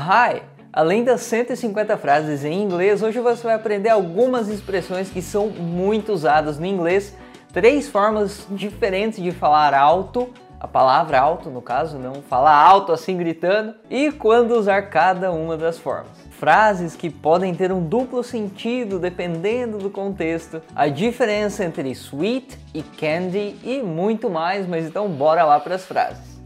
[0.00, 0.42] Hi!
[0.72, 6.10] Além das 150 frases em inglês, hoje você vai aprender algumas expressões que são muito
[6.12, 7.14] usadas no inglês,
[7.52, 13.14] três formas diferentes de falar alto, a palavra alto no caso, não falar alto assim
[13.14, 16.12] gritando, e quando usar cada uma das formas.
[16.30, 22.82] Frases que podem ter um duplo sentido dependendo do contexto, a diferença entre sweet e
[22.82, 26.40] candy e muito mais, mas então bora lá para as frases.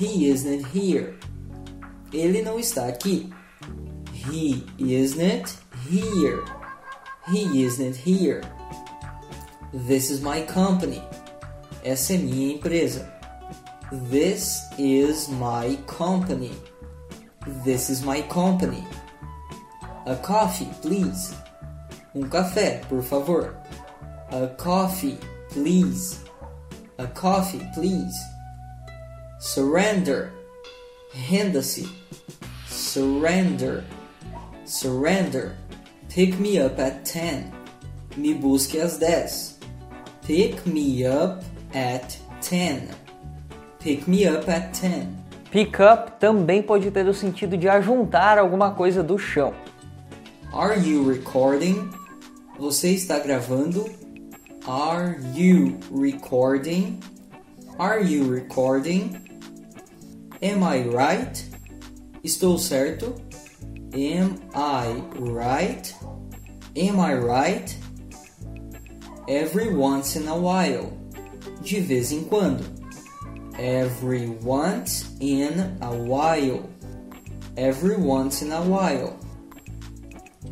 [0.00, 1.31] He isn't here.
[2.12, 3.32] Ele não está aqui.
[4.12, 5.58] He isn't
[5.88, 6.44] here.
[7.28, 8.42] He isn't here.
[9.72, 11.02] This is my company.
[11.82, 13.10] Essa é minha empresa.
[14.10, 16.52] This is my company.
[17.64, 18.86] This is my company.
[20.06, 21.34] A coffee, please.
[22.14, 23.54] Um café, por favor.
[24.30, 25.18] A coffee,
[25.50, 26.20] please.
[26.98, 28.14] A coffee, please.
[29.40, 30.32] Surrender.
[31.14, 31.88] Renda-se.
[32.68, 33.84] Surrender.
[34.64, 35.56] Surrender.
[36.08, 37.52] Pick me up at 10.
[38.16, 39.58] Me busque às 10.
[40.26, 42.88] Pick me up at 10.
[43.78, 45.22] Pick me up at 10.
[45.50, 49.52] Pick up também pode ter o sentido de ajuntar alguma coisa do chão.
[50.52, 51.90] Are you recording?
[52.58, 53.84] Você está gravando?
[54.66, 57.00] Are you recording?
[57.78, 59.31] Are you recording?
[60.42, 61.40] Am I right?
[62.24, 63.14] Estou certo?
[63.94, 64.88] Am I
[65.20, 65.94] right?
[66.74, 67.76] Am I right?
[69.28, 70.98] Every once in a while.
[71.62, 72.64] De vez em quando.
[73.56, 76.68] Every once in a while.
[77.56, 79.16] Every once in a while.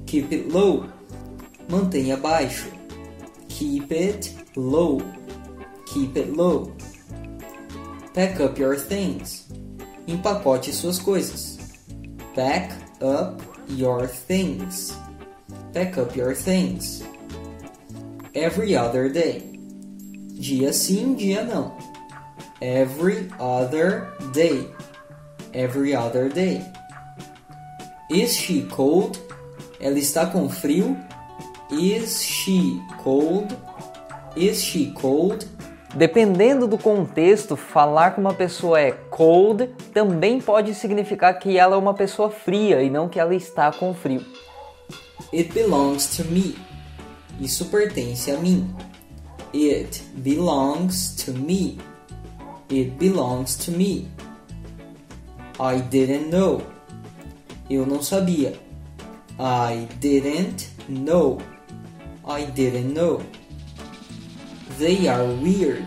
[0.06, 0.86] Keep it low.
[1.68, 2.70] Mantenha baixo.
[3.48, 5.02] Keep it low.
[5.86, 6.76] Keep it low.
[8.14, 9.49] Pack up your things.
[10.06, 11.58] Empacote suas coisas.
[12.34, 14.96] Pack up your things.
[15.72, 17.02] Pack up your things.
[18.34, 19.42] Every other day.
[20.38, 21.76] Dia sim, dia não.
[22.60, 24.68] Every other day.
[25.52, 26.64] Every other day.
[28.10, 29.18] Is she cold?
[29.80, 30.96] Ela está com frio?
[31.70, 33.56] Is she cold?
[34.36, 35.46] Is she cold?
[35.94, 41.78] Dependendo do contexto, falar que uma pessoa é cold também pode significar que ela é
[41.78, 44.24] uma pessoa fria e não que ela está com frio.
[45.32, 46.56] It belongs to me.
[47.40, 48.72] Isso pertence a mim.
[49.52, 51.78] It belongs to me.
[52.70, 54.08] It belongs to me.
[55.58, 56.62] I didn't know.
[57.68, 58.54] Eu não sabia.
[59.38, 61.38] I didn't know.
[62.24, 63.20] I didn't know.
[64.80, 65.84] They are weird.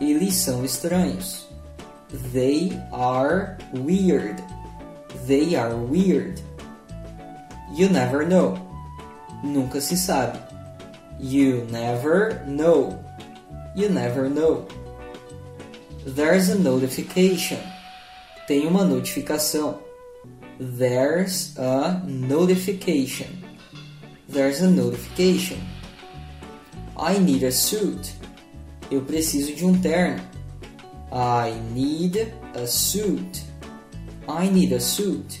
[0.00, 1.44] Eles são estranhos.
[2.32, 4.42] They are weird.
[5.26, 6.40] They are weird.
[7.74, 8.56] You never know.
[9.44, 10.38] Nunca se sabe.
[11.18, 13.04] You never know.
[13.76, 14.66] You never know.
[16.06, 17.60] There's a notification.
[18.46, 19.78] Tem uma notificação.
[20.58, 23.44] There's a notification.
[24.26, 25.60] There's a notification.
[27.00, 28.12] I need a suit.
[28.90, 30.22] Eu preciso de um terno.
[31.10, 33.42] I need a suit.
[34.28, 35.40] I need a suit.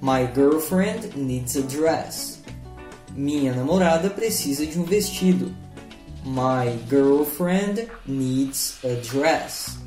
[0.00, 2.40] My girlfriend needs a dress.
[3.16, 5.52] Minha namorada precisa de um vestido.
[6.24, 9.78] My girlfriend needs a dress.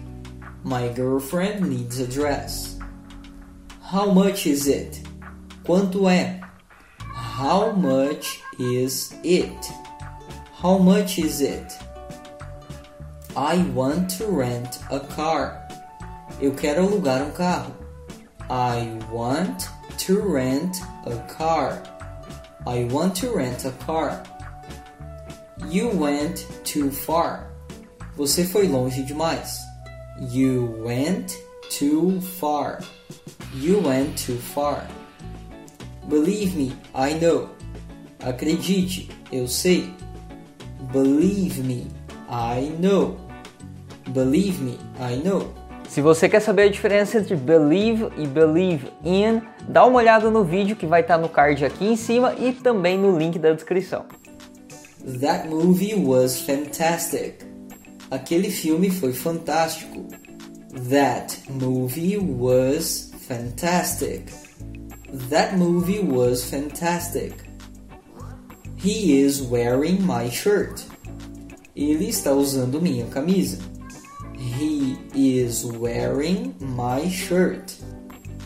[0.66, 2.78] My girlfriend needs a dress.
[3.80, 5.02] How much is it?
[5.64, 6.42] Quanto é?
[7.00, 9.87] How much is it?
[10.60, 11.78] How much is it?
[13.36, 15.68] I want to rent a car.
[16.42, 17.76] Eu quero alugar um carro.
[18.50, 19.70] I want
[20.00, 21.84] to rent a car.
[22.66, 24.24] I want to rent a car.
[25.70, 27.52] You went too far.
[28.16, 29.60] Você foi longe demais.
[30.20, 31.38] You went
[31.70, 32.80] too far.
[33.54, 34.88] You went too far.
[36.10, 37.52] Believe me, I know.
[38.22, 39.94] Acredite, eu sei.
[40.92, 41.88] Believe me,
[42.30, 43.18] I know.
[44.14, 45.54] Believe me, I know.
[45.90, 50.44] Se você quer saber a diferença entre believe e believe in, dá uma olhada no
[50.44, 54.06] vídeo que vai estar no card aqui em cima e também no link da descrição.
[55.22, 57.46] That movie was fantastic.
[58.12, 60.06] Aquele filme foi fantástico.
[60.90, 64.26] That movie was fantastic.
[65.30, 67.47] That movie was fantastic.
[68.78, 70.84] He is wearing my shirt.
[71.76, 73.58] Ele está usando minha camisa.
[74.38, 77.76] He is wearing my shirt.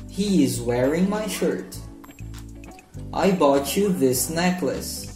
[0.10, 1.78] He is wearing my shirt.
[3.13, 5.10] I bought you this necklace.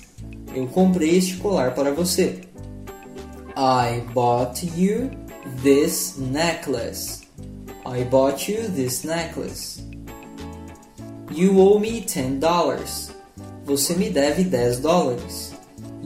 [0.53, 2.41] Eu comprei este colar para você.
[3.55, 5.11] I bought you
[5.63, 7.25] this necklace.
[7.85, 9.81] I bought you this necklace.
[11.31, 13.14] You owe me ten dollars.
[13.65, 15.55] Você me deve 10 dólares.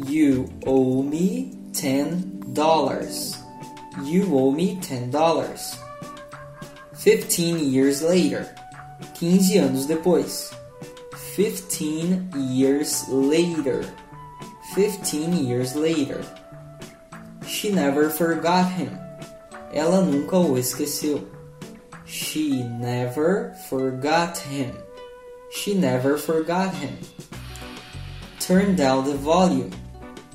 [0.08, 3.38] You owe me ten dollars.
[4.04, 5.78] You owe me ten dollars.
[6.94, 8.48] Fifteen years later.
[9.20, 10.52] 15 anos depois.
[11.36, 13.84] Fifteen years later.
[14.74, 16.24] Fifteen years later.
[17.46, 18.98] She never forgot him.
[19.74, 21.28] Ela nunca o esqueceu.
[22.06, 24.72] She never forgot him.
[25.52, 26.98] She never forgot him.
[28.50, 29.69] Turn down the volume.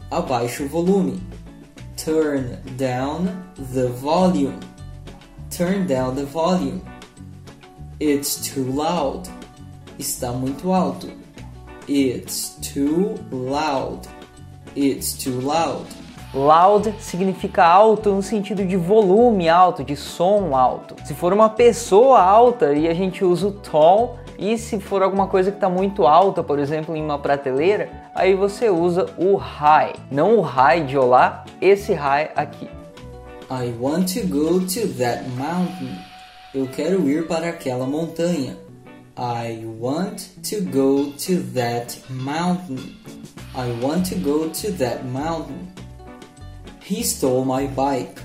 [0.09, 1.21] Abaixe o volume.
[1.97, 3.27] Turn down
[3.73, 4.61] the volume.
[5.51, 6.81] Turn down the volume.
[7.99, 9.29] It's too loud.
[9.99, 11.09] Está muito alto.
[11.89, 14.07] It's too loud.
[14.77, 15.85] It's too loud.
[16.33, 20.95] Loud significa alto no sentido de volume alto, de som alto.
[21.05, 25.27] Se for uma pessoa alta e a gente usa o tall, e se for alguma
[25.27, 29.95] coisa que está muito alta, por exemplo, em uma prateleira, aí você usa o high.
[30.11, 32.69] Não o high de olá, esse high aqui.
[33.51, 35.99] I want to go to that mountain.
[36.55, 38.57] Eu quero ir para aquela montanha.
[39.17, 42.97] I want to go to that mountain.
[43.55, 45.69] I want to go to that mountain.
[46.85, 48.21] He stole my bike.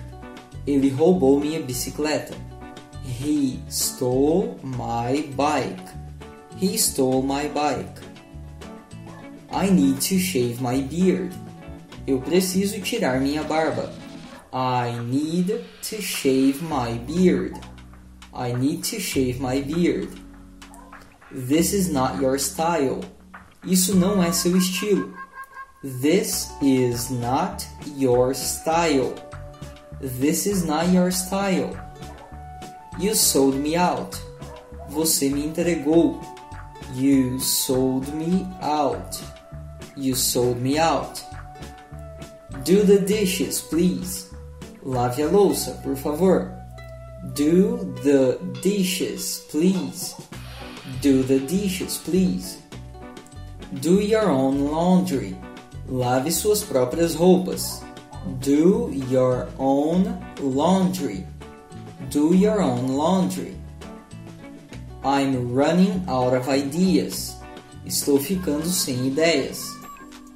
[0.66, 2.34] Ele roubou minha bicicleta.
[3.04, 5.99] He stole my bike.
[6.60, 7.98] He stole my bike.
[9.50, 11.34] I need to shave my beard.
[12.06, 13.90] Eu preciso tirar minha barba.
[14.52, 17.58] I need to shave my beard.
[18.34, 20.10] I need to shave my beard.
[21.32, 23.06] This is not your style.
[23.64, 25.14] Isso não é seu estilo.
[26.02, 27.66] This is not
[27.96, 29.16] your style.
[30.02, 31.72] This is not your style.
[33.00, 34.18] You sold me out.
[34.90, 36.20] Você me entregou.
[36.94, 39.22] You sold me out.
[39.96, 41.24] You sold me out.
[42.64, 44.30] Do the dishes, please.
[44.82, 46.52] Lave a louça, por favor.
[47.34, 50.16] Do the dishes, please.
[51.02, 52.58] Do the dishes, please.
[53.82, 55.36] Do your own laundry.
[55.88, 57.84] Lave suas próprias roupas.
[58.42, 61.26] Do your own laundry.
[62.10, 63.56] Do your own laundry.
[65.04, 67.36] I'm running out of ideas.
[67.86, 69.64] Estou ficando sem ideias.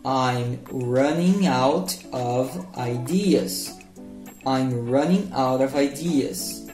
[0.06, 3.78] I'm running out of ideas.
[4.46, 6.68] I'm running out of ideas.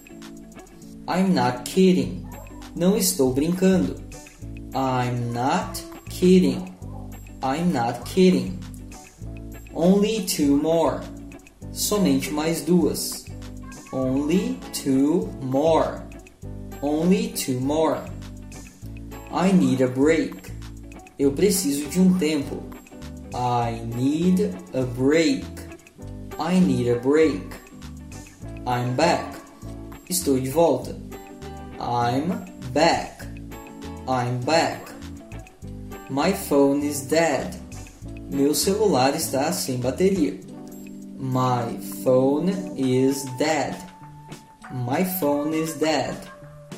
[1.07, 2.27] I'm not kidding.
[2.75, 3.99] Não estou brincando.
[4.75, 6.75] I'm not kidding.
[7.41, 8.59] I'm not kidding.
[9.73, 11.01] Only two more.
[11.71, 13.25] Somente mais duas.
[13.91, 16.03] Only two more.
[16.81, 18.03] Only two more.
[19.31, 20.51] I need a break.
[21.17, 22.63] Eu preciso de um tempo.
[23.33, 25.45] I need a break.
[26.39, 27.43] I need a break.
[28.65, 29.39] I'm back.
[30.09, 30.95] Estou de volta.
[31.79, 33.27] I'm back.
[34.07, 34.91] I'm back.
[36.09, 37.55] My phone is dead.
[38.31, 40.39] Meu celular está sem bateria.
[41.17, 43.75] My phone is dead.
[44.71, 46.15] My phone is dead.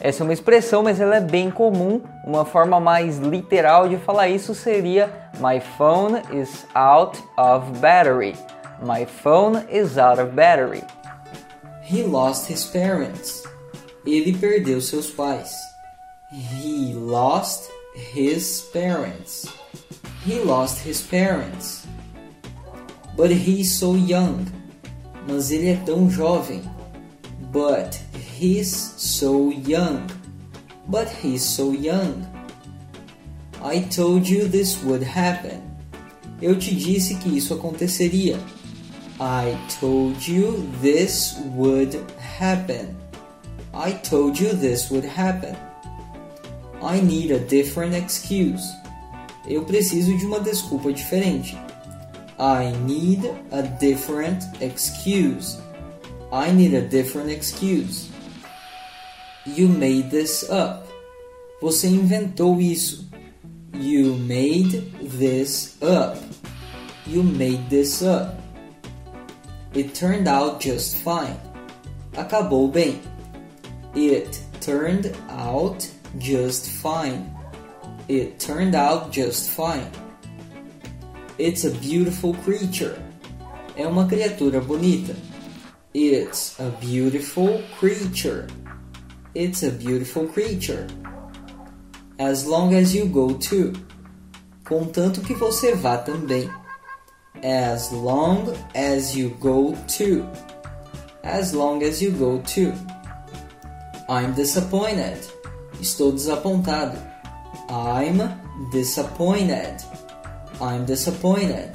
[0.03, 2.01] Essa é uma expressão, mas ela é bem comum.
[2.25, 8.33] Uma forma mais literal de falar isso seria My phone is out of battery.
[8.81, 10.83] My phone is out of battery.
[11.83, 13.43] He lost his parents.
[14.03, 15.53] Ele perdeu seus pais.
[16.31, 19.45] He lost his parents.
[20.25, 21.85] He lost his parents.
[23.15, 24.47] But he's so young.
[25.27, 26.63] Mas ele é tão jovem.
[27.51, 27.99] But
[28.41, 30.09] he's so young.
[30.87, 32.25] But he's so young.
[33.61, 35.61] I told you this would happen.
[36.41, 38.39] Eu te disse que isso aconteceria.
[39.19, 42.97] I told you this would happen.
[43.75, 45.55] I told you this would happen.
[46.81, 48.63] I need a different excuse.
[49.47, 51.55] Eu preciso de uma desculpa diferente.
[52.39, 55.59] I need a different excuse.
[56.31, 58.10] I need a different excuse.
[59.45, 60.87] You made this up.
[61.61, 63.09] Você inventou isso.
[63.73, 66.19] You made this up.
[67.07, 68.35] You made this up.
[69.73, 71.37] It turned out just fine.
[72.13, 73.01] Acabou bem.
[73.95, 77.25] It turned out just fine.
[78.07, 79.89] It turned out just fine.
[81.39, 83.01] It's a beautiful creature.
[83.75, 85.15] É uma criatura bonita.
[85.95, 88.45] It's a beautiful creature.
[89.33, 90.87] It's a beautiful creature.
[92.19, 93.71] As long as you go too.
[94.65, 96.49] Contanto que você vá também.
[97.41, 100.27] As long as you go too.
[101.23, 102.73] As long as you go too.
[104.09, 105.17] I'm disappointed.
[105.79, 106.97] Estou desapontado.
[107.69, 108.19] I'm
[108.71, 109.81] disappointed.
[110.59, 111.71] I'm disappointed.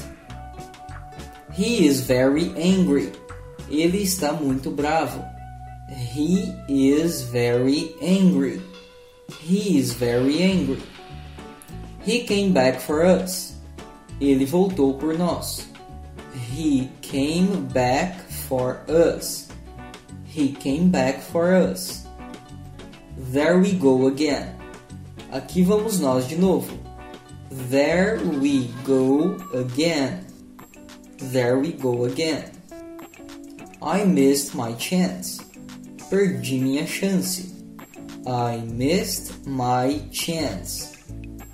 [1.52, 3.12] He is very angry.
[3.70, 5.24] Ele está muito bravo.
[5.88, 8.60] He is very angry.
[9.40, 10.82] He is very angry.
[12.02, 13.54] He came back for us.
[14.20, 15.66] Ele voltou por nós.
[16.34, 19.48] He came back for us.
[20.24, 22.06] He came back for us.
[23.16, 24.54] There we go again.
[25.32, 26.78] Aqui vamos nós de novo.
[27.50, 30.26] There we go again.
[31.18, 32.50] There we go again.
[33.80, 35.45] I missed my chance.
[36.10, 37.52] Perdi minha chance.
[38.26, 40.92] I missed my chance.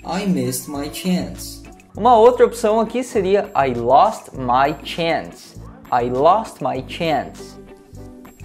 [0.05, 1.63] I missed my chance.
[1.97, 5.59] Uma outra opção aqui seria I lost my chance.
[5.91, 7.59] I lost my chance.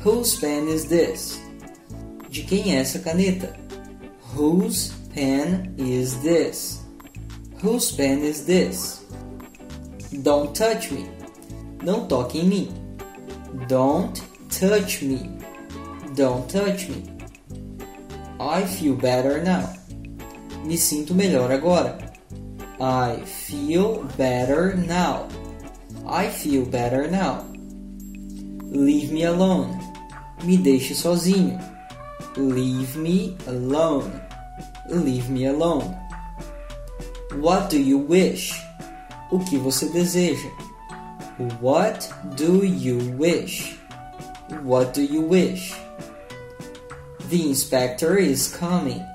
[0.03, 1.41] Whose pen is this?
[2.29, 3.53] De quem é essa caneta?
[4.35, 6.85] Whose pen is this?
[7.63, 9.05] Whose pen is this?
[10.11, 11.09] Don't touch me.
[11.83, 12.69] Não toque em mim.
[13.67, 15.36] Don't touch me.
[16.17, 17.05] Don't touch me.
[18.41, 19.69] I feel better now.
[20.65, 21.93] Me sinto melhor agora.
[22.81, 25.29] I feel better now.
[26.09, 27.45] I feel better now.
[28.73, 29.77] Leave me alone.
[30.43, 31.61] Me deixe sozinho.
[32.35, 34.09] Leave me alone.
[34.89, 35.93] Leave me alone.
[37.37, 38.57] What do you wish?
[39.29, 40.49] O que você deseja?
[41.61, 43.77] What do you wish?
[44.63, 45.77] What do you wish?
[47.29, 49.05] The inspector is coming.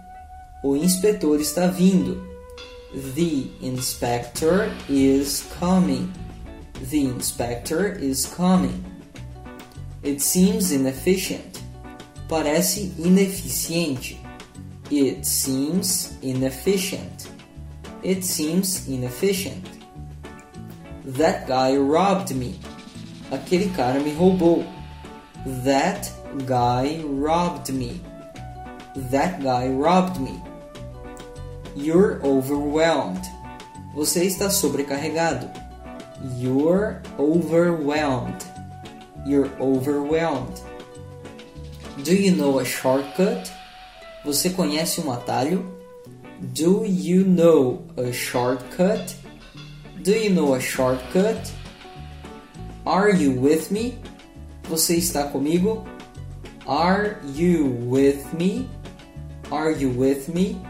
[0.62, 2.22] O inspetor está vindo.
[3.14, 6.12] The inspector is coming.
[6.90, 8.84] The inspector is coming.
[10.02, 11.62] It seems inefficient.
[12.28, 14.18] Parece ineficiente.
[14.90, 17.30] It seems inefficient.
[18.02, 19.66] It seems inefficient.
[21.06, 22.60] That guy robbed me.
[23.30, 24.66] Aquele cara me roubou.
[25.64, 26.12] That
[26.46, 28.00] guy robbed me.
[29.10, 30.42] That guy robbed me.
[31.74, 33.22] You're overwhelmed.
[33.94, 35.50] Você está sobrecarregado.
[36.38, 38.44] You're overwhelmed.
[39.26, 40.60] You're overwhelmed.
[42.04, 43.50] Do you know a shortcut?
[44.24, 45.64] Você conhece um atalho?
[46.40, 49.14] Do you know a shortcut?
[50.02, 51.50] Do you know a shortcut?
[52.84, 53.98] Are you with me?
[54.64, 55.84] Você está comigo?
[56.66, 58.68] Are you with me?
[59.50, 60.64] Are you with me?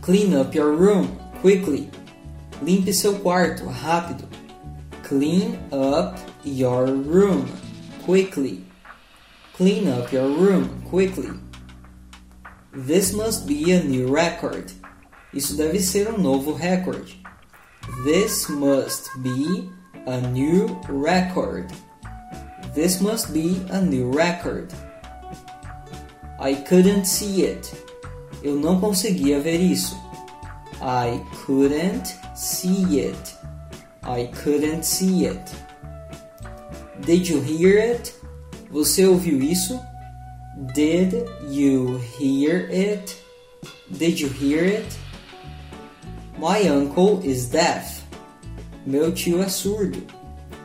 [0.00, 1.88] Clean up your room quickly.
[2.60, 4.26] Limpe seu quarto rápido.
[5.04, 7.48] Clean up your room
[8.02, 8.64] quickly.
[9.54, 11.30] Clean up your room quickly.
[12.72, 14.72] This must be a new record.
[15.32, 17.14] Isso deve ser um novo recorde.
[18.04, 19.70] This must be
[20.06, 21.70] a new record.
[22.74, 24.72] This must be a new record.
[26.38, 27.70] I couldn't see it.
[28.42, 29.96] Eu não conseguia ver isso.
[30.80, 33.34] I couldn't see it.
[34.02, 35.42] I couldn't see it.
[37.04, 38.14] Did you hear it?
[38.70, 39.78] Você ouviu isso?
[40.74, 43.16] Did you hear it?
[43.90, 44.86] Did you hear it?
[46.38, 48.02] My uncle is deaf.
[48.86, 50.19] Meu tio é surdo.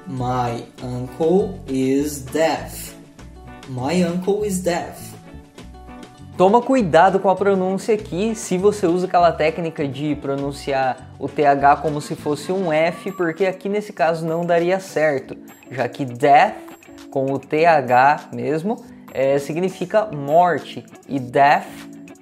[0.07, 2.93] My uncle is deaf.
[3.67, 5.15] My uncle is deaf.
[6.37, 11.77] Toma cuidado com a pronúncia aqui, se você usa aquela técnica de pronunciar o TH
[11.81, 15.35] como se fosse um F, porque aqui nesse caso não daria certo,
[15.71, 16.53] já que death
[17.09, 21.65] com o TH mesmo é, significa morte e death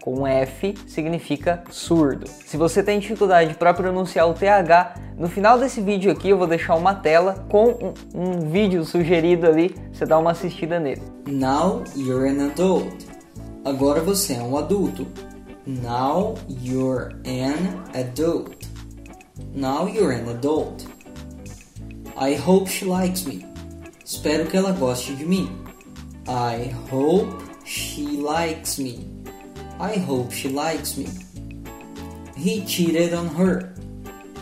[0.04, 2.28] com F significa surdo.
[2.28, 6.46] Se você tem dificuldade para pronunciar o TH, no final desse vídeo aqui eu vou
[6.46, 11.02] deixar uma tela com um, um vídeo sugerido ali, você dá uma assistida nele.
[11.26, 12.94] Now you're an adult.
[13.64, 15.08] Agora você é um adulto.
[15.66, 18.68] Now you're an adult.
[19.56, 20.86] Now you're an adult.
[22.18, 23.46] I hope she likes me.
[24.04, 25.50] Espero que ela goste de mim.
[26.28, 29.13] I hope she likes me.
[29.80, 31.10] I hope she likes me.
[32.36, 33.74] He cheated on her.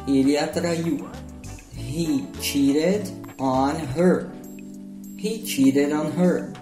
[0.07, 1.07] Ele a traiu.
[1.75, 3.09] He cheated
[3.39, 4.31] on her.
[5.17, 6.53] He cheated on her.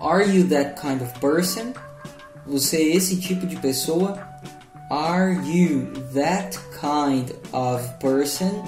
[0.00, 1.74] Are you that kind of person?
[2.46, 4.18] Você é esse tipo de pessoa?
[4.90, 8.62] Are you that kind of person?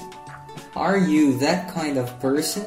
[0.74, 2.64] Are you that kind of person?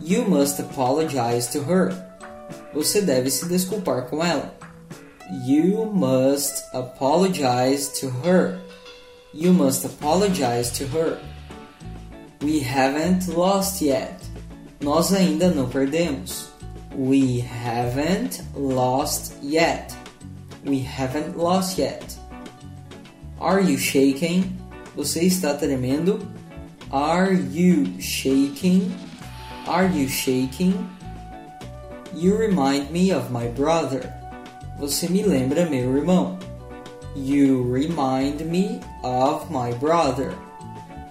[0.00, 1.92] You must apologize to her.
[2.74, 4.57] Você deve se desculpar com ela.
[5.30, 8.58] You must apologize to her.
[9.34, 11.20] You must apologize to her.
[12.40, 14.22] We haven't lost yet.
[14.80, 16.48] Nós ainda não perdemos.
[16.94, 19.94] We haven't lost yet.
[20.64, 22.16] We haven't lost yet.
[23.38, 24.56] Are you shaking?
[24.96, 26.26] Você está tremendo?
[26.90, 28.90] Are you shaking?
[29.66, 30.88] Are you shaking?
[32.14, 34.17] You remind me of my brother.
[34.78, 36.38] Você me lembra meu irmão.
[37.16, 40.32] You remind me of my brother.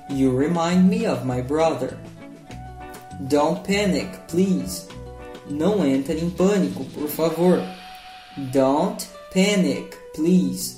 [0.10, 1.98] You remind me of my brother.
[3.20, 4.88] Don't panic, please.
[5.50, 7.62] Não entre em pânico, por favor.
[8.54, 10.78] Don't panic, please.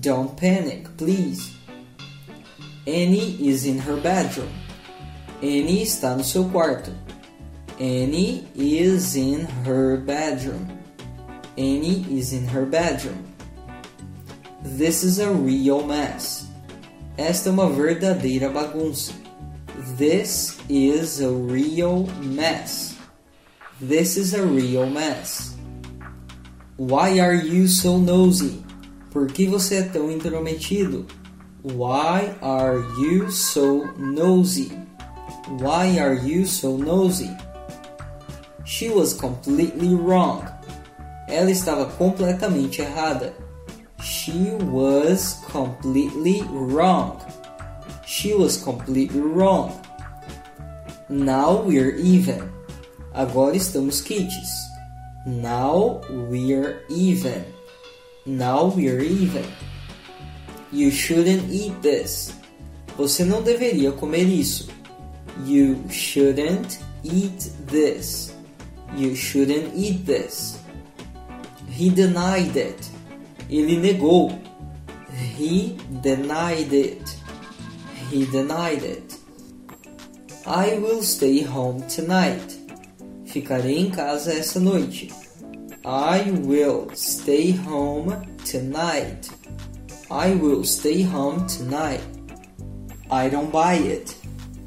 [0.00, 1.54] Don't panic, please.
[2.86, 4.52] Annie is in her bedroom.
[5.42, 6.92] Annie está no seu quarto.
[7.78, 10.75] Annie is in her bedroom.
[11.56, 13.24] Annie is in her bedroom.
[14.62, 16.46] This is a real mess.
[17.16, 19.12] Esta é uma verdadeira bagunça.
[19.96, 22.96] This is a real mess.
[23.80, 25.56] This is a real mess.
[26.76, 28.62] Why are you so nosy?
[29.10, 31.06] Por que você é tão intrometido?
[31.62, 34.70] Why are you so nosy?
[35.58, 37.34] Why are you so nosy?
[38.64, 40.55] She was completely wrong.
[41.28, 43.34] Ela estava completamente errada.
[44.00, 47.18] She was completely wrong.
[48.04, 49.72] She was completely wrong.
[51.08, 52.48] Now we're even.
[53.12, 54.68] Agora estamos quites.
[55.26, 57.44] Now we're even.
[58.26, 59.44] Now we're even.
[60.70, 62.32] You shouldn't eat this.
[62.96, 64.68] Você não deveria comer isso.
[65.44, 68.32] You shouldn't eat this.
[68.96, 70.58] You shouldn't eat this.
[71.76, 72.90] He denied it.
[73.50, 74.30] Ele negou.
[75.36, 77.16] He denied it.
[78.10, 79.18] He denied it.
[80.46, 82.56] I will stay home tonight.
[83.26, 85.12] Ficarei em casa essa noite.
[85.84, 89.28] I will stay home tonight.
[90.10, 92.02] I will stay home tonight.
[93.10, 94.16] I don't buy it.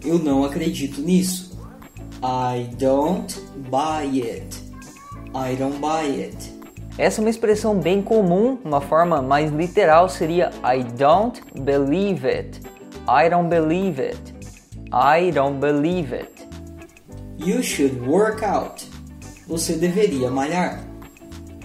[0.05, 1.57] Eu não acredito nisso.
[2.21, 3.33] I don't
[3.69, 4.55] buy it.
[5.33, 6.58] I don't buy it.
[6.99, 12.59] Essa é uma expressão bem comum, uma forma mais literal seria I don't believe it.
[13.07, 14.19] I don't believe it.
[14.91, 16.45] I don't believe it.
[17.37, 18.85] You should work out.
[19.47, 20.83] Você deveria malhar.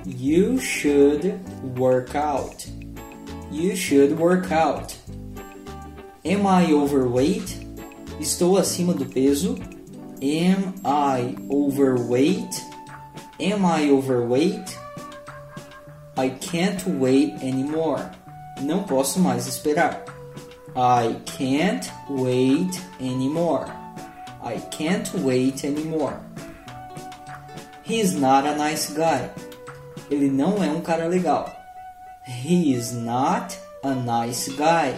[0.07, 1.35] You should
[1.77, 2.69] work out.
[3.51, 4.95] You should work out.
[6.25, 7.67] Am I overweight?
[8.21, 9.57] Estou acima do peso.
[10.23, 12.63] Am I overweight?
[13.41, 14.74] Am I overweight?
[16.17, 18.11] I can't wait anymore.
[18.61, 20.05] Não posso mais esperar.
[20.77, 23.67] I can't wait anymore.
[24.43, 26.19] I can't wait anymore.
[27.85, 29.31] He's not a nice guy.
[30.11, 31.51] Ele não é um cara legal.
[32.27, 34.95] He is not a nice guy.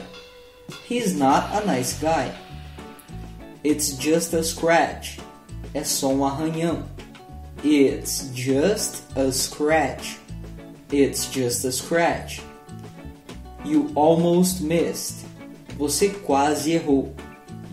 [0.89, 2.31] He's not a nice guy.
[3.65, 5.19] It's just a scratch.
[5.75, 6.85] É só um arranhão.
[7.65, 10.19] It's just a scratch.
[10.91, 12.41] It's just a scratch.
[13.65, 15.27] You almost missed.
[15.77, 17.13] Você quase errou.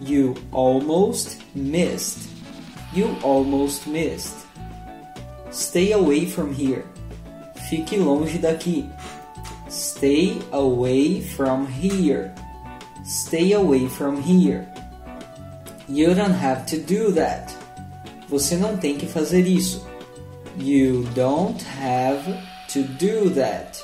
[0.02, 2.28] You almost missed.
[2.94, 4.36] You almost missed.
[5.52, 6.86] Stay away from here.
[7.70, 8.90] Fique longe daqui.
[9.70, 12.34] Stay away from here.
[13.06, 14.68] Stay away from here.
[15.88, 17.54] You don't have to do that.
[18.30, 19.86] Você não tem que fazer isso.
[20.58, 22.24] You don't have
[22.74, 23.80] to do that.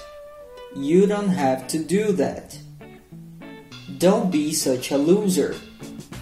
[0.76, 2.58] You don't have to do that.
[4.00, 5.56] Don't be such a loser.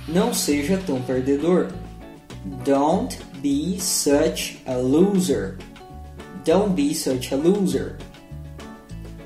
[0.06, 1.72] Não seja tão perdedor.
[2.66, 5.58] Don't be such a loser.
[6.44, 7.98] Don't be such a loser.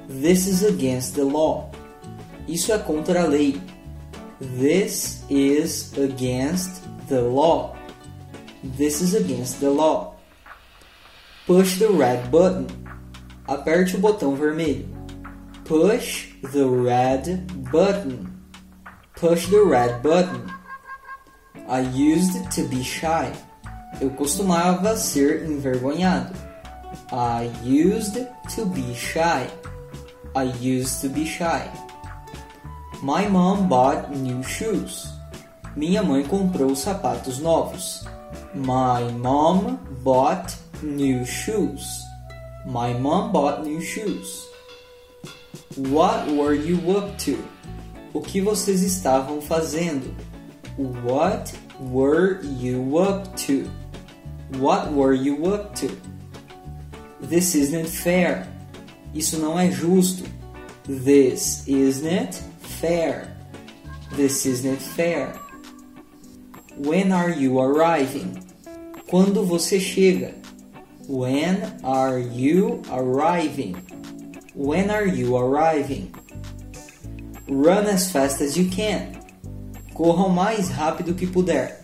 [0.07, 1.71] This is against the law.
[2.47, 3.59] Isso é contra a lei.
[4.39, 7.75] This is against the law.
[8.77, 10.15] This is against the law.
[11.47, 12.67] Push the red button.
[13.51, 14.87] Aperte o botão vermelho.
[15.65, 18.27] Push the red button.
[19.19, 20.47] Push the red button.
[21.67, 23.29] I used to be shy.
[23.99, 26.33] Eu costumava ser envergonhado.
[27.11, 29.49] I used to be shy.
[30.33, 31.69] I used to be shy.
[33.03, 35.09] My mom bought new shoes.
[35.75, 38.05] Minha mãe comprou sapatos novos.
[38.55, 42.10] My mom bought new shoes.
[42.65, 44.47] My mom bought new shoes.
[45.75, 47.43] What were you up to?
[48.13, 50.13] O que vocês estavam fazendo?
[50.77, 53.69] What were you up to?
[54.59, 55.89] What were you up to?
[57.19, 58.47] This isn't fair.
[59.13, 60.23] Isso não é justo.
[60.85, 63.27] This isn't fair.
[64.15, 65.33] This isn't fair.
[66.77, 68.39] When are you arriving?
[69.07, 70.40] Quando você chega?
[71.11, 73.75] When are you arriving?
[74.53, 76.15] When are you arriving?
[77.49, 79.19] Run as fast as you can.
[79.93, 81.75] Corra o mais rápido que puder.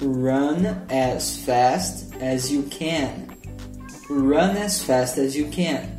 [0.00, 3.36] Run as fast as you can.
[4.10, 5.96] Run as fast as you can.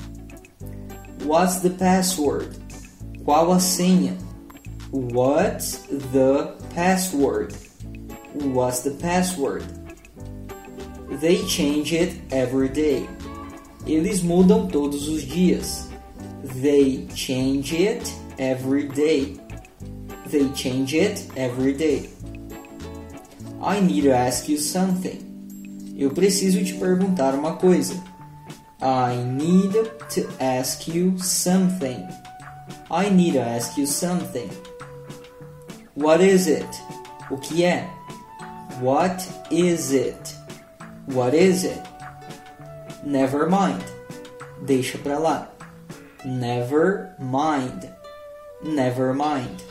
[1.23, 2.53] What's the password?
[3.23, 4.17] Qual a senha?
[4.91, 7.56] What's the password?
[8.34, 9.63] What's the password?
[11.09, 13.07] They change it every day.
[13.85, 15.87] Eles mudam todos os dias.
[16.61, 19.39] They change it every day.
[20.29, 22.09] They change it every day.
[23.61, 25.25] I need to ask you something.
[25.97, 27.95] Eu preciso te perguntar uma coisa.
[28.79, 29.73] I need
[30.13, 32.07] to ask you something.
[32.91, 34.49] I need to ask you something.
[35.95, 36.67] What is it?
[37.31, 37.89] O que é?
[38.81, 40.37] What is it?
[41.07, 41.81] What is it?
[43.03, 43.83] Never mind.
[44.65, 45.47] Deixa pra lá.
[46.25, 47.89] Never mind.
[48.61, 49.63] Never mind.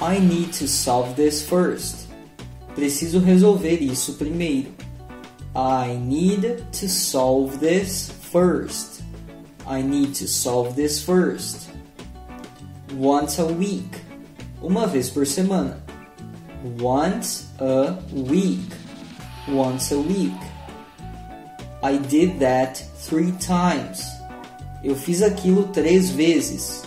[0.00, 2.06] I need to solve this first.
[2.74, 4.70] Preciso resolver isso primeiro.
[5.54, 9.02] I need to solve this first.
[9.66, 11.68] I need to solve this first.
[12.92, 14.02] Once a week.
[14.62, 15.82] Uma vez por semana.
[16.78, 18.70] Once a week.
[19.48, 20.32] Once a week.
[21.82, 24.04] I did that three times.
[24.82, 26.82] Eu fiz aquilo três vezes.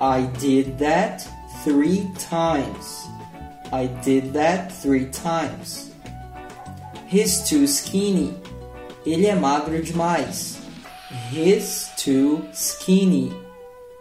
[0.00, 1.26] I did that
[1.64, 3.06] three times.
[3.72, 5.92] I did that three times.
[7.06, 8.34] He's too skinny.
[9.04, 10.58] Ele é magro demais.
[11.30, 13.32] He's too skinny.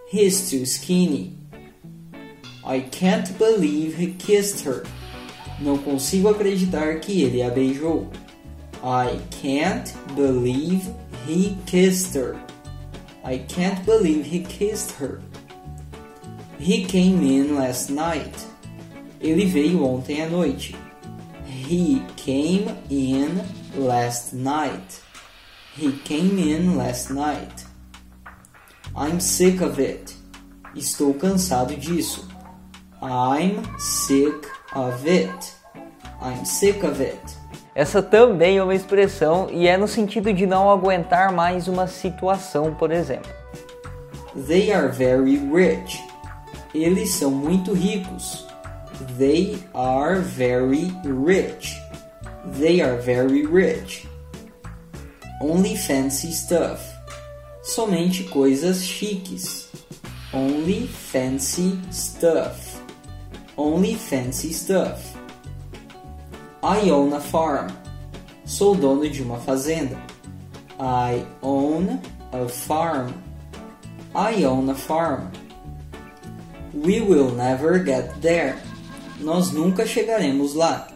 [0.10, 1.38] He's too skinny.
[2.66, 4.86] I can't believe he kissed her.
[5.62, 8.10] Não consigo acreditar que ele a beijou.
[8.84, 10.92] I can't believe
[11.28, 12.36] he kissed her.
[13.24, 15.22] I can't believe he kissed her.
[16.60, 18.34] He came in last night.
[19.22, 20.76] Ele veio ontem à noite.
[21.46, 23.42] He came in
[23.76, 25.00] last night.
[25.78, 27.66] He came in last night.
[28.96, 30.16] I'm sick of it.
[30.76, 32.28] Estou cansado disso.
[33.00, 35.54] I'm sick of it.
[36.22, 37.20] I'm sick of it.
[37.74, 42.76] Essa também é uma expressão e é no sentido de não aguentar mais uma situação,
[42.76, 43.32] por exemplo.
[44.48, 46.04] They are very rich.
[46.74, 48.46] Eles são muito ricos.
[49.18, 50.94] They are very
[51.26, 51.76] rich.
[52.60, 54.08] They are very rich.
[55.42, 56.84] Only fancy stuff.
[57.64, 59.70] Somente coisas chiques.
[60.34, 62.71] Only fancy stuff.
[63.62, 65.16] Only fancy stuff.
[66.64, 67.70] I own a farm.
[68.44, 70.02] Sou dono de uma fazenda.
[70.80, 72.02] I own
[72.34, 73.14] a farm.
[74.16, 75.32] I own a farm.
[76.74, 78.58] We will never get there.
[79.20, 80.88] Nós nunca chegaremos lá.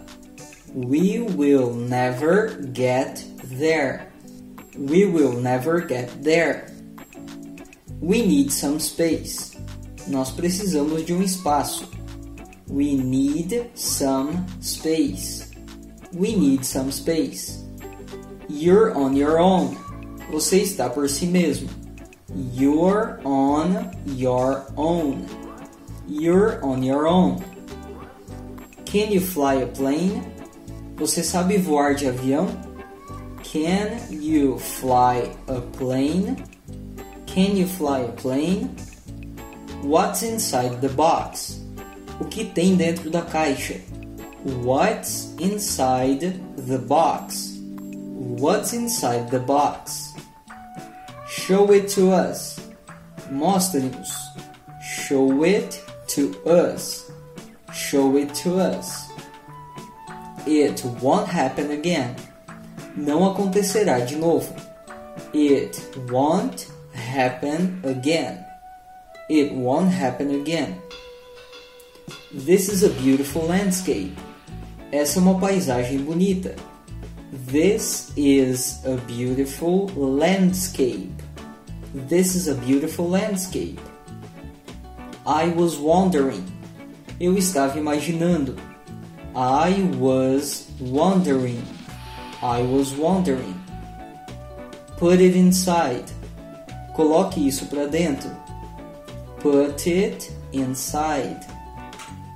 [0.74, 3.24] We will never get
[3.60, 4.08] there.
[4.76, 6.66] We will never get there.
[8.02, 9.56] We need some space.
[10.08, 11.95] Nós precisamos de um espaço.
[12.68, 15.52] We need some space.
[16.14, 17.64] We need some space.
[18.50, 19.78] You're on your own.
[20.32, 21.70] Você está por si mesmo.
[22.54, 25.26] You're on your own.
[26.08, 27.44] You're on your own.
[28.86, 30.24] Can you fly a plane?
[30.98, 32.48] Você sabe voar de avião?
[33.44, 36.36] Can you fly a plane?
[37.26, 38.76] Can you fly a plane?
[39.82, 41.65] What's inside the box?
[42.20, 43.80] O que tem dentro da caixa?
[44.64, 47.60] What's inside the box?
[48.40, 50.14] What's inside the box?
[51.28, 52.60] Show it to us.
[53.32, 54.10] Mostre-nos.
[54.82, 57.12] Show it to us.
[57.74, 59.10] Show it to us.
[60.48, 62.16] It won't happen again.
[62.96, 64.54] Não acontecerá de novo.
[65.34, 65.78] It
[66.10, 68.46] won't happen again.
[69.30, 70.82] It won't happen again.
[72.38, 74.14] This is a beautiful landscape.
[74.92, 76.54] Essa é uma paisagem bonita.
[77.50, 81.14] This is a beautiful landscape.
[82.10, 83.80] This is a beautiful landscape.
[85.26, 86.44] I was wondering.
[87.22, 88.58] Eu estava imaginando.
[89.34, 91.64] I was wondering.
[92.44, 93.56] I was wondering.
[94.98, 96.04] Put it inside.
[96.98, 98.30] Coloque isso para dentro.
[99.40, 101.55] Put it inside.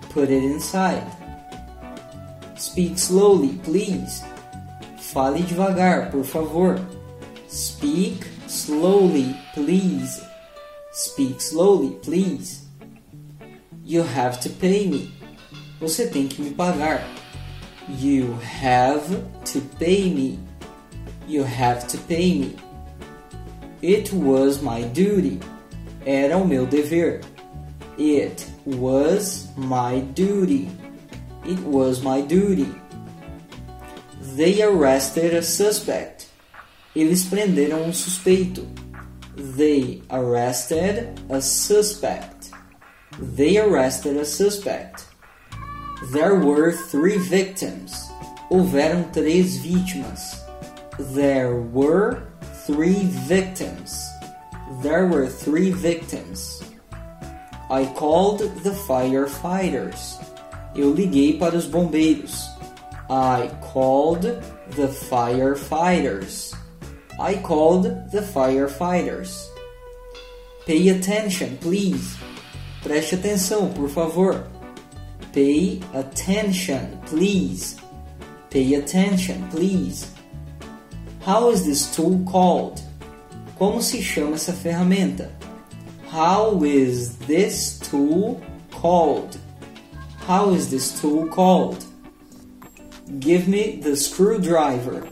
[0.09, 1.05] Put it inside.
[2.55, 4.23] Speak slowly, please.
[4.97, 6.79] Fale devagar, por favor.
[7.47, 10.21] Speak slowly, please.
[10.91, 12.65] Speak slowly, please.
[13.83, 15.11] You have to pay me.
[15.79, 17.01] Você tem que me pagar.
[17.87, 20.39] You have to pay me.
[21.27, 22.55] You have to pay me.
[23.81, 25.39] It was my duty.
[26.05, 27.21] Era o meu dever.
[27.99, 30.69] It was my duty.
[31.43, 32.73] It was my duty.
[34.21, 36.29] They arrested a suspect.
[36.95, 38.63] Eles prenderam um suspeito.
[39.35, 42.51] They arrested a suspect.
[43.19, 45.03] They arrested a suspect.
[46.13, 47.91] There were three victims.
[48.49, 50.39] Houveram três vítimas.
[50.97, 52.23] There were
[52.65, 54.07] three victims.
[54.81, 56.63] There were three victims.
[57.69, 60.17] I called the firefighters.
[60.75, 62.49] Eu liguei para os bombeiros.
[63.09, 64.23] I called
[64.75, 66.53] the firefighters.
[67.19, 69.47] I called the firefighters.
[70.65, 72.17] Pay attention, please.
[72.81, 74.47] Preste atenção, por favor.
[75.33, 77.77] Pay attention, please.
[78.49, 80.07] Pay attention, please.
[81.21, 82.81] How is this tool called?
[83.57, 85.38] Como se chama essa ferramenta?
[86.09, 88.41] How is this tool
[88.71, 89.37] called?
[90.25, 91.85] How is this tool called?
[93.19, 95.07] Give me the screwdriver.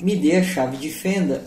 [0.00, 1.46] Me dê a chave de fenda.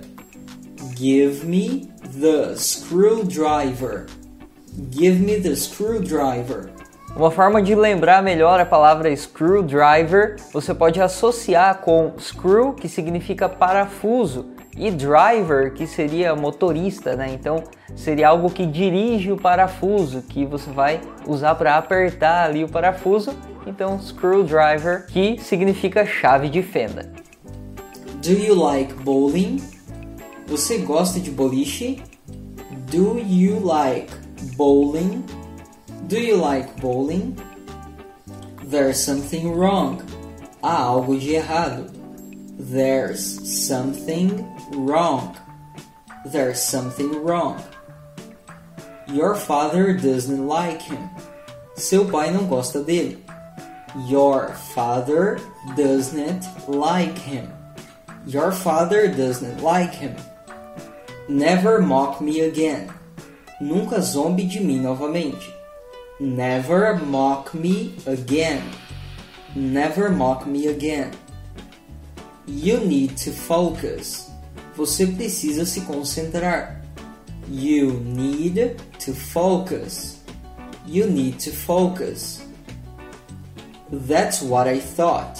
[0.95, 4.06] Give me the screwdriver.
[4.91, 6.71] Give me the screwdriver.
[7.15, 13.47] Uma forma de lembrar melhor a palavra screwdriver, você pode associar com screw, que significa
[13.47, 17.32] parafuso, e driver, que seria motorista, né?
[17.34, 17.63] Então
[17.95, 23.34] seria algo que dirige o parafuso, que você vai usar para apertar ali o parafuso.
[23.65, 27.10] Então screwdriver, que significa chave de fenda.
[28.21, 29.63] Do you like bowling?
[30.47, 32.04] Você gosta de boliche?
[32.91, 34.13] Do you like
[34.58, 35.23] bowling?
[36.08, 37.36] Do you like bowling?
[38.65, 40.04] There's something wrong.
[40.62, 41.89] Há algo de errado.
[42.60, 43.26] There's
[43.68, 45.36] something wrong.
[46.24, 47.60] There's something wrong.
[49.08, 51.10] Your father doesn't like him.
[51.76, 53.24] Seu pai não gosta dele.
[54.08, 55.39] Your father
[55.76, 57.52] doesn't like him.
[58.28, 60.15] Your father doesn't like him.
[61.28, 62.91] Never mock me again.
[63.60, 65.52] Nunca zombe de mim novamente.
[66.19, 68.63] Never mock me again.
[69.54, 71.12] Never mock me again.
[72.47, 74.32] You need to focus.
[74.78, 76.82] Você precisa se concentrar.
[77.49, 80.21] You need to focus.
[80.88, 82.41] You need to focus.
[83.91, 85.39] That's what I thought.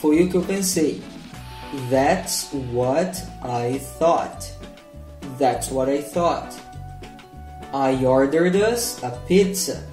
[0.00, 1.02] Foi o que eu pensei.
[1.90, 4.50] That's what I thought.
[5.38, 6.54] That's what I thought.
[7.72, 9.86] I ordered us a pizza.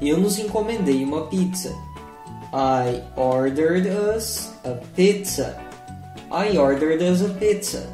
[0.00, 1.74] Eu nos encomendei uma pizza.
[2.52, 5.58] I ordered us a pizza.
[6.30, 7.88] I ordered us a pizza.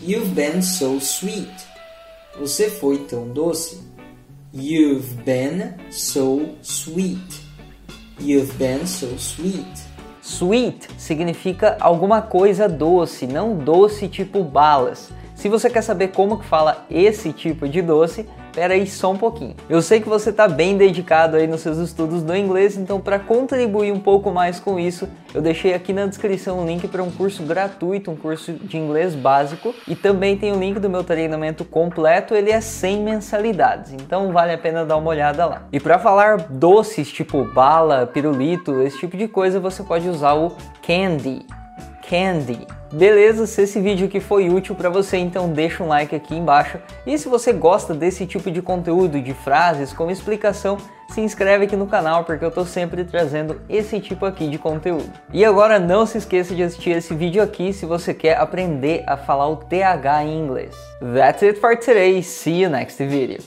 [0.00, 1.52] You've been so sweet.
[2.38, 3.80] Você foi tão doce.
[4.54, 7.42] You've been so sweet.
[8.20, 9.66] You've been so sweet.
[10.22, 15.10] Sweet significa alguma coisa doce, não doce tipo balas.
[15.46, 19.18] Se você quer saber como que fala esse tipo de doce, Espera aí só um
[19.18, 19.54] pouquinho.
[19.68, 23.18] Eu sei que você está bem dedicado aí nos seus estudos do inglês, então para
[23.18, 27.10] contribuir um pouco mais com isso, eu deixei aqui na descrição um link para um
[27.10, 31.66] curso gratuito, um curso de inglês básico, e também tem o link do meu treinamento
[31.66, 35.68] completo, ele é sem mensalidades, então vale a pena dar uma olhada lá.
[35.70, 40.56] E para falar doces tipo bala, pirulito, esse tipo de coisa, você pode usar o
[40.80, 41.44] candy.
[42.08, 46.34] Candy Beleza, se esse vídeo aqui foi útil para você, então deixa um like aqui
[46.34, 46.78] embaixo.
[47.06, 51.76] E se você gosta desse tipo de conteúdo, de frases com explicação, se inscreve aqui
[51.76, 55.12] no canal porque eu tô sempre trazendo esse tipo aqui de conteúdo.
[55.32, 59.16] E agora não se esqueça de assistir esse vídeo aqui se você quer aprender a
[59.16, 60.74] falar o TH em inglês.
[61.00, 62.22] That's it for today.
[62.22, 63.46] See you next video.